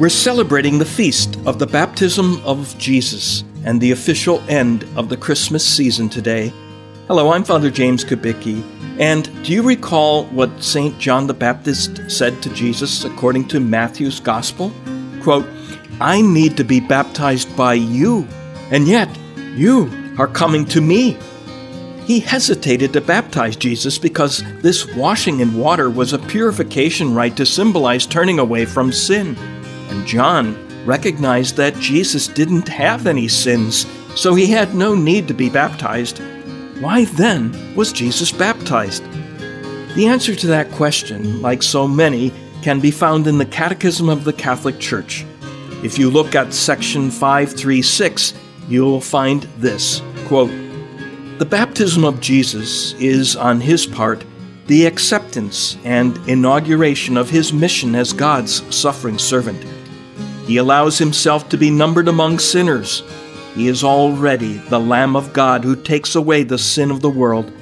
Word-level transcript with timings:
We're 0.00 0.08
celebrating 0.08 0.78
the 0.78 0.86
feast 0.86 1.36
of 1.44 1.58
the 1.58 1.66
baptism 1.66 2.40
of 2.42 2.74
Jesus 2.78 3.44
and 3.66 3.78
the 3.78 3.90
official 3.90 4.40
end 4.48 4.86
of 4.96 5.10
the 5.10 5.16
Christmas 5.18 5.62
season 5.62 6.08
today. 6.08 6.54
Hello, 7.06 7.32
I'm 7.32 7.44
Father 7.44 7.70
James 7.70 8.02
Kubicki. 8.02 8.64
And 8.98 9.26
do 9.44 9.52
you 9.52 9.62
recall 9.62 10.24
what 10.28 10.62
St. 10.62 10.98
John 10.98 11.26
the 11.26 11.34
Baptist 11.34 12.10
said 12.10 12.42
to 12.42 12.54
Jesus 12.54 13.04
according 13.04 13.48
to 13.48 13.60
Matthew's 13.60 14.20
Gospel? 14.20 14.72
Quote, 15.20 15.46
I 16.00 16.22
need 16.22 16.56
to 16.56 16.64
be 16.64 16.80
baptized 16.80 17.54
by 17.54 17.74
you, 17.74 18.26
and 18.70 18.88
yet 18.88 19.14
you 19.54 20.14
are 20.18 20.28
coming 20.28 20.64
to 20.68 20.80
me. 20.80 21.18
He 22.06 22.20
hesitated 22.20 22.94
to 22.94 23.02
baptize 23.02 23.54
Jesus 23.54 23.98
because 23.98 24.42
this 24.62 24.86
washing 24.94 25.40
in 25.40 25.58
water 25.58 25.90
was 25.90 26.14
a 26.14 26.18
purification 26.18 27.12
rite 27.12 27.36
to 27.36 27.44
symbolize 27.44 28.06
turning 28.06 28.38
away 28.38 28.64
from 28.64 28.92
sin. 28.92 29.36
And 29.90 30.06
John 30.06 30.56
recognized 30.86 31.56
that 31.56 31.76
Jesus 31.76 32.26
didn't 32.28 32.68
have 32.68 33.06
any 33.06 33.28
sins, 33.28 33.86
so 34.14 34.34
he 34.34 34.46
had 34.46 34.74
no 34.74 34.94
need 34.94 35.28
to 35.28 35.34
be 35.34 35.50
baptized. 35.50 36.20
Why 36.80 37.04
then 37.04 37.74
was 37.76 37.92
Jesus 37.92 38.32
baptized? 38.32 39.04
The 39.94 40.06
answer 40.06 40.34
to 40.34 40.46
that 40.46 40.70
question, 40.70 41.42
like 41.42 41.62
so 41.62 41.86
many, 41.86 42.32
can 42.62 42.80
be 42.80 42.90
found 42.90 43.26
in 43.26 43.38
the 43.38 43.44
Catechism 43.44 44.08
of 44.08 44.24
the 44.24 44.32
Catholic 44.32 44.78
Church. 44.78 45.26
If 45.82 45.98
you 45.98 46.10
look 46.10 46.34
at 46.34 46.52
section 46.52 47.10
536, 47.10 48.34
you'll 48.68 49.00
find 49.00 49.42
this 49.58 50.02
quote, 50.26 50.50
The 51.38 51.46
baptism 51.46 52.04
of 52.04 52.20
Jesus 52.20 52.92
is, 52.94 53.34
on 53.34 53.60
his 53.60 53.86
part, 53.86 54.24
the 54.66 54.86
acceptance 54.86 55.76
and 55.84 56.16
inauguration 56.28 57.16
of 57.16 57.30
his 57.30 57.52
mission 57.52 57.94
as 57.94 58.12
God's 58.12 58.62
suffering 58.74 59.18
servant. 59.18 59.64
He 60.50 60.56
allows 60.56 60.98
himself 60.98 61.48
to 61.50 61.56
be 61.56 61.70
numbered 61.70 62.08
among 62.08 62.40
sinners. 62.40 63.04
He 63.54 63.68
is 63.68 63.84
already 63.84 64.54
the 64.54 64.80
Lamb 64.80 65.14
of 65.14 65.32
God 65.32 65.62
who 65.62 65.76
takes 65.76 66.16
away 66.16 66.42
the 66.42 66.58
sin 66.58 66.90
of 66.90 67.02
the 67.02 67.08
world. 67.08 67.52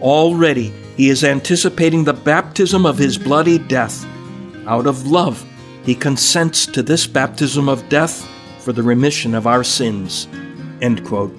Already 0.00 0.72
he 0.96 1.08
is 1.08 1.22
anticipating 1.22 2.02
the 2.02 2.12
baptism 2.12 2.84
of 2.84 2.98
his 2.98 3.16
bloody 3.16 3.58
death. 3.58 4.04
Out 4.66 4.88
of 4.88 5.06
love, 5.06 5.46
he 5.84 5.94
consents 5.94 6.66
to 6.66 6.82
this 6.82 7.06
baptism 7.06 7.68
of 7.68 7.88
death 7.88 8.28
for 8.58 8.72
the 8.72 8.82
remission 8.82 9.36
of 9.36 9.46
our 9.46 9.62
sins. 9.62 10.26
End 10.80 11.06
quote. 11.06 11.32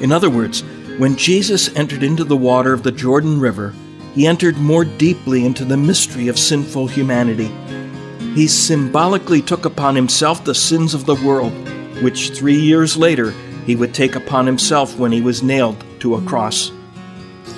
In 0.00 0.10
other 0.10 0.28
words, 0.28 0.64
when 0.98 1.14
Jesus 1.14 1.72
entered 1.76 2.02
into 2.02 2.24
the 2.24 2.36
water 2.36 2.72
of 2.72 2.82
the 2.82 2.90
Jordan 2.90 3.38
River, 3.38 3.72
he 4.12 4.26
entered 4.26 4.56
more 4.56 4.84
deeply 4.84 5.46
into 5.46 5.64
the 5.64 5.76
mystery 5.76 6.26
of 6.26 6.36
sinful 6.36 6.88
humanity 6.88 7.52
he 8.34 8.46
symbolically 8.46 9.42
took 9.42 9.64
upon 9.64 9.94
himself 9.94 10.44
the 10.44 10.54
sins 10.54 10.94
of 10.94 11.06
the 11.06 11.14
world, 11.16 11.52
which 12.02 12.30
three 12.30 12.58
years 12.58 12.96
later 12.96 13.32
he 13.66 13.76
would 13.76 13.94
take 13.94 14.16
upon 14.16 14.46
himself 14.46 14.98
when 14.98 15.12
he 15.12 15.20
was 15.20 15.42
nailed 15.42 15.82
to 16.00 16.14
a 16.14 16.22
cross. 16.22 16.72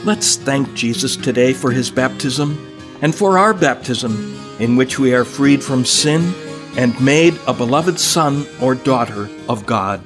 Let's 0.04 0.36
thank 0.36 0.72
Jesus 0.74 1.16
today 1.16 1.52
for 1.52 1.70
his 1.70 1.90
baptism 1.90 2.66
and 3.02 3.14
for 3.14 3.38
our 3.38 3.54
baptism, 3.54 4.36
in 4.58 4.76
which 4.76 4.98
we 4.98 5.14
are 5.14 5.24
freed 5.24 5.62
from 5.62 5.84
sin 5.84 6.34
and 6.76 6.98
made 7.00 7.38
a 7.46 7.52
beloved 7.52 7.98
son 7.98 8.46
or 8.60 8.74
daughter 8.74 9.28
of 9.48 9.66
God. 9.66 10.02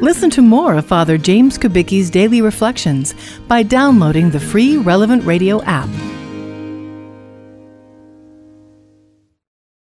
Listen 0.00 0.30
to 0.30 0.42
more 0.42 0.74
of 0.74 0.86
Father 0.86 1.18
James 1.18 1.58
Kubicki's 1.58 2.10
daily 2.10 2.40
reflections 2.40 3.14
by 3.48 3.64
downloading 3.64 4.30
the 4.30 4.38
free 4.38 4.76
Relevant 4.76 5.24
Radio 5.24 5.60
app. 5.64 5.88